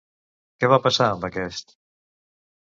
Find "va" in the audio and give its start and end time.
0.73-0.79